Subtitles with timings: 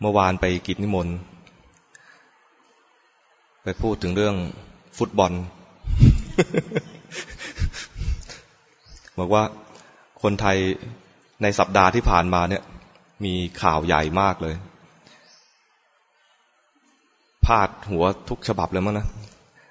[0.00, 1.16] เมื่อวานไปกิจนิมนต์
[3.62, 4.36] ไปพูดถึงเรื่อง
[4.98, 5.32] ฟุตบอล
[9.18, 9.42] บอกว่า
[10.22, 10.56] คนไทย
[11.42, 12.62] ในสัปดาห์ที่ผ่านมาเนี่ย
[13.24, 14.54] มีข่าวใหญ่มากเลย
[17.46, 19.06] พาดหัวทุกฉบับเลยมั้งนะ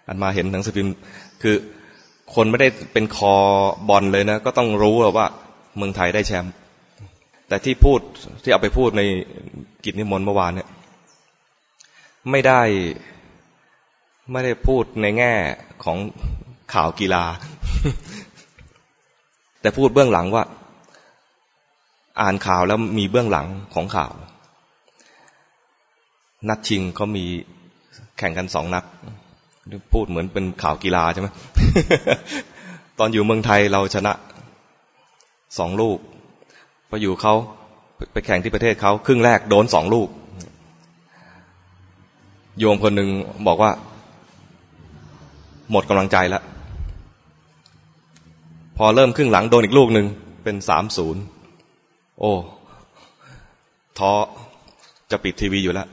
[0.08, 0.94] อันมาเห็นหนังสือพิมพ์
[1.42, 1.56] คือ
[2.36, 3.36] คนไม่ได้เป็นคอ
[3.90, 5.28] บอลเลยนะ ก็ต้องรู้ว่า
[5.78, 6.54] เมืองไทยได้แชมป์
[7.48, 8.00] แต่ที่พูด
[8.44, 9.02] ที่เอาไปพูดใน
[9.84, 10.70] กิจนิมนต์เมื่อวานเนี่ย
[12.32, 12.62] ไม่ได้
[14.32, 15.34] ไม่ได้พูดในแง่
[15.84, 15.98] ของ
[16.74, 17.24] ข่าวกีฬา
[19.62, 20.44] แต่พูดเบื้องหลังว่า
[22.22, 24.12] อ่านข่าวแล้วมีเบื้องหลังของข่าว
[26.50, 27.26] นัดชิงเขามี
[28.18, 28.86] แข่งกันสองนัด
[29.94, 31.28] พูดเหมือนเป็นข่าวกีฬาใช่ไหม
[33.00, 34.14] ตอนอยู่เมืองไทยเราชนะ
[35.58, 35.98] สองลูก
[36.90, 37.34] พออยู่เขา
[38.14, 40.10] ไปแข่งที่ประเทศเขาครึ่งแรกโดนสองลูก
[42.60, 43.10] โยมคนหนึ่ง
[43.48, 43.72] บอกว่า
[45.72, 46.44] หมดกำลังใจแล้ว
[48.78, 50.08] พอเริ่มครึ่งหลังโดนอีกลูกหนึ่ง
[50.44, 51.22] เป็นสามศูนย์
[52.20, 52.34] โอ้
[53.98, 54.12] ท้อ
[55.12, 55.88] จะปิดทีวีอยู่แล้ว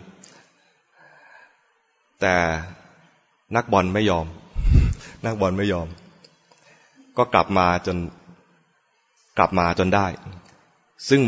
[2.21, 2.35] แต่
[3.57, 4.27] นักบอลไม่ยอม
[5.25, 5.89] นักบอลไม่ยอม
[7.17, 7.97] ก็กลับมาจน
[9.39, 10.07] กลับมาจนได้
[11.09, 11.23] ซึ่ง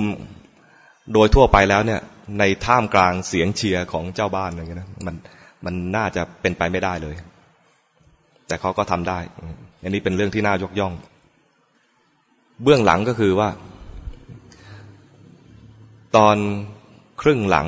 [1.13, 2.01] โดยทั่วไปแล้วเนี่ย
[2.39, 5.15] ในท่ามกลางเสียงเชียร์ของเจ้าบ้านอะไรเงี้ยนะมัน
[5.65, 7.15] มันน่าจะเป็นไปไม่ได้เลย
[8.47, 9.19] แต่เขาก็ทำได้
[9.83, 10.93] อันนี้เป็นเรื่องที่น่ายกย่อง
[12.63, 13.49] เบื้องหลังก็คือว่า
[16.17, 16.37] ตอน
[17.23, 17.67] ครึ่งหลัง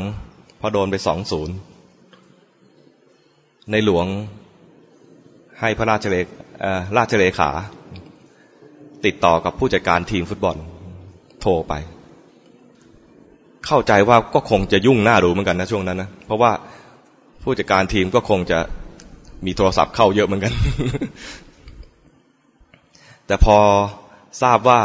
[0.61, 1.57] พอโดนไปสองศูนย์
[3.71, 4.07] ในหลวง
[5.61, 5.97] ให้พระรา
[7.13, 7.51] ชเลขา
[9.05, 10.57] ติดต่อกับผู้จัดการทีมฟุตบอล
[11.41, 11.75] โทรไป
[13.67, 16.53] เข้าใจว่าก็คงจะยุ่งหน้าดูเหมือนกันนะช่วงนั้นนะเพราะว่า
[17.43, 18.59] ผู้จัดการทีมก็คงจะ
[19.47, 20.53] มีโทรศัพท์เข้าเยอะเหมือนกัน
[23.27, 23.59] แต่พอ
[24.43, 24.81] ทราบว่า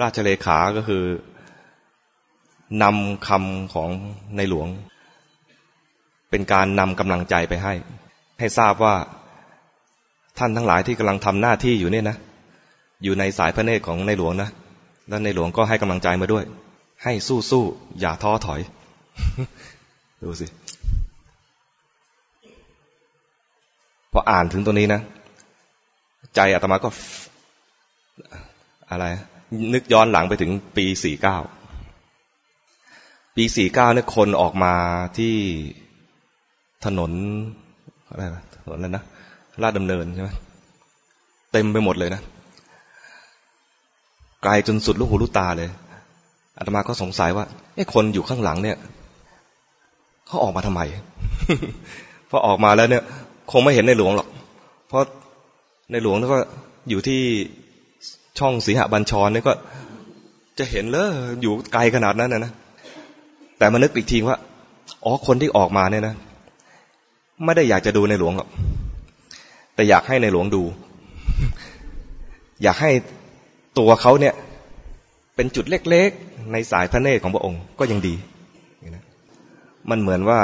[0.00, 1.02] ราชเลขาก็คือ
[2.82, 3.90] นำคำของ
[4.36, 4.68] ในหลวง
[6.30, 7.74] เป็นการนำกำลังใจไปให้
[8.38, 8.94] ให้ทราบว่า
[10.38, 12.16] ท่านทั้งหลายที่กำลังทำหน้าที่อยู่เนี่ยนะ
[13.02, 14.50] อยู่ในสายพระเนตรของในหลวงนะ
[15.08, 16.44] แล้วในหลวงก็ให้กำลังใจมาด้วย
[17.02, 17.64] ให้สู้สู้
[18.00, 18.60] อย่าท้อถอย
[20.22, 20.46] ดูสิ
[24.12, 25.00] พออ่านถึงตัวนี้นะ
[26.34, 26.88] ใจอาตมาก็
[28.90, 29.04] อะไร
[29.74, 31.36] นึกย้อนหลังไปถึงปีสี่เก้า
[33.36, 34.74] ปีสี่เก้าเนี่ยคนออกมา
[35.18, 35.34] ที่
[36.84, 37.12] ถนน
[38.08, 38.22] อะไร
[38.56, 39.04] ถนนนั้นนะ
[39.62, 40.30] ลาดดำเนินใช่ไหม
[41.52, 42.22] เต็มไปหมดเลยนะ
[44.44, 45.68] ไกลจนสุดลูกหูลูกตาเลย
[46.56, 47.44] อาตมาก็สงสัยว่า
[47.74, 48.76] ไอ้คนอยู่ข้างหลังเนี่ย
[50.26, 50.80] เขาออกมาทำไม
[52.30, 53.02] พอออกมาแล้วเนี่ย
[53.50, 54.28] คงไม่เห็นในหลวงหรอก
[54.88, 55.02] เพราะ
[55.92, 56.38] ในหลวงนี่ก็
[56.90, 57.20] อยู่ที่
[58.38, 59.52] ช่องสีหบัญชรเนี่ยก็
[60.58, 61.06] จะเห็นเลย
[61.42, 62.52] อยู่ไกลขนาดนั้นนะนะ
[63.58, 64.38] แต่มานึกอีกทีว่า
[65.04, 66.14] อ๋อคนที่ออกมาเนี่ยนะ
[67.44, 68.48] ไม่ได้อยากจะดูในหลวงหรอก
[69.74, 70.62] แต่อยากให้ในหลวงดู
[72.62, 72.90] อยากให้
[73.78, 74.34] ตัวเขาเนี่ย
[75.36, 78.14] เป็นจุดเล็กๆ ในสายพระเนตรของพระองค์ก็ยังดี
[79.90, 80.40] มันเหมือนว่า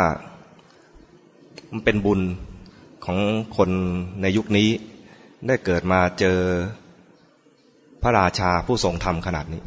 [1.73, 2.21] มันเป็นบุญ
[3.05, 3.19] ของ
[3.57, 3.71] คน
[4.23, 4.69] ในยุคนี้
[5.47, 6.39] ได้เกิดมาเจอ
[8.03, 9.63] พระราชาผู้ทรงธรรมขนาดนี้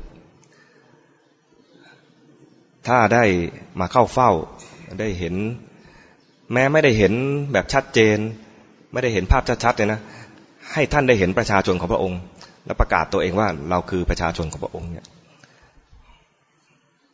[2.87, 3.23] ถ้าได้
[3.79, 4.31] มาเข้าเฝ้า
[4.99, 5.35] ได้เห็น
[6.53, 7.13] แม้ไม่ได้เห็น
[7.53, 8.17] แบบชัดเจน
[8.91, 9.99] ไม่ได้เห็นภาพชัดๆเลยนะ
[10.73, 12.19] ให้ท่านได้เห็นประชาชนของพระองค์
[12.65, 15.05] แล้วประกาศตัวเองว่าเราคือประชาชนของพระองค์เนี่ย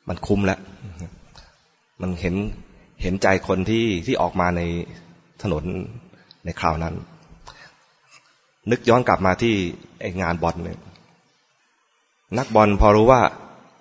[0.09, 0.59] มันคุ้มแล้ว
[2.01, 2.35] มันเห็น
[3.01, 4.61] เห็นใจคนที่ที่ออกมาใน
[5.43, 5.63] ถนน
[6.45, 6.93] ในคราวนั้น
[8.71, 9.53] นึกย้อนกลับมาที่
[10.01, 10.79] ไองานบอลเนี่ย
[12.37, 13.21] นักบอลพอรู้ว่า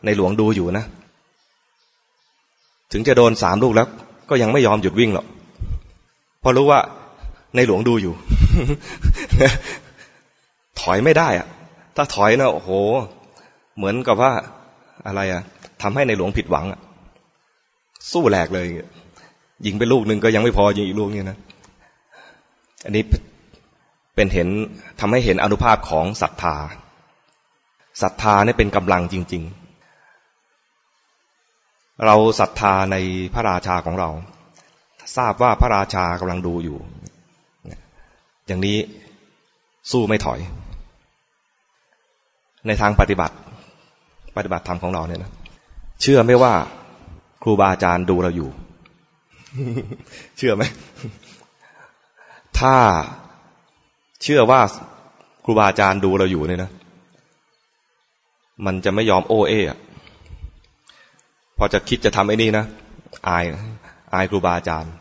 [0.05, 0.85] ในหลวงดูอยู่นะ
[2.93, 3.89] ถึงจะโดนสามลูกแล้ว
[4.31, 5.27] ก็ยังไม่ยอมหยุดวิ่งหรอก
[6.43, 6.81] พอรู้ว่า
[7.57, 8.15] ในหลวงดูอยู่
[10.81, 11.47] ถอยไม่ได้อะ
[12.01, 12.71] ถ้าถอยนะโอ้โห
[13.77, 14.33] เหมือนกับว่า
[15.07, 15.43] อะไรอะ
[15.83, 16.81] ทำให้ในหลวงผิดหวังอะ
[18.13, 18.67] สู้แหลกเลย
[19.67, 21.39] ยิงไปลูกหนึ่งก็ยังไม่พอยิงอีกลูกนี่นะ
[22.85, 23.05] อันนี้
[24.15, 24.49] เป็นเห็น
[25.01, 26.57] ทำให้เห็นอนุภาพของศรัทธา
[28.03, 29.43] ศรัทธาเนี่ยเป็นกำลังจริง
[31.09, 32.97] ๆ เราศรัทธาใน
[33.35, 34.11] พระราชาของเรา
[35.17, 36.79] ทราบว่าพระราชากำลังดูอยู่
[38.47, 38.79] อย่างนี้
[39.91, 40.41] สู้ไม่ถอย
[42.67, 43.35] ในทางปฏิบัติ
[44.37, 45.31] ปฏิบัติธรรมของเราเนี่ยนะ
[46.03, 46.55] เชื่อไม่ว่า
[47.43, 48.49] ครูบาอาจารย์ดูเราอยู่
[50.37, 50.63] เชื่อไหม
[52.59, 52.75] ถ้า
[54.23, 54.61] เชื่อว่า
[55.45, 56.71] ครูบาอาจารย์ดูเราอยู่เนี่ยนะ
[58.67, 59.79] มันจะไม่ยอมโอเอะ
[61.59, 62.65] พอจะคิดจะทำไอ้นี่นะ
[63.29, 63.45] อาย
[64.15, 64.93] อายครูบาอาจารย์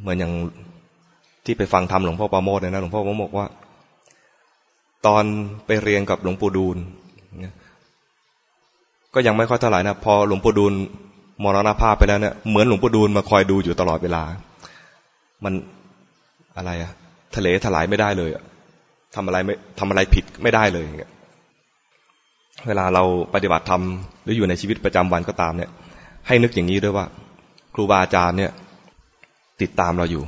[0.00, 0.32] เหมือนอย่าง
[1.44, 3.46] ที่ไปฟังธรรมหลวงพ่อปราโมทเนี่ยนะ หลวงพ่อปราโมทว่า
[5.06, 5.24] ตอน
[5.66, 6.76] ไปเรียนกับหลวงปู่ดูล
[9.14, 10.72] ก็ยังไม่ค่อยเท่าไหร่นะพอหลวงปู่ดูล
[11.44, 14.22] มรณภาพไปแล้วเนี่ยเหมือนหลวงปู่ดูลมาคอยดูอยู่ตลอดเวลา
[15.44, 15.52] มัน
[16.56, 16.92] อะไรอะ
[17.36, 18.30] ทะเลถลายไม่ได้เลย
[19.14, 20.84] ทำอะไรไม่ทำอะไรผิดไม่ได้เลย
[22.68, 23.02] เวลาเรา
[23.34, 23.82] ปฏิบัติธรรม
[24.22, 25.70] หรืออยู่ในชีวิตประจำวันก็ตามเนี่ย
[26.26, 27.04] ให้นึกอย่างนี้ด้วยว่า
[27.74, 28.52] ครูบาอาจารย์เนี่ย
[29.62, 30.24] ติดตามเราอยู่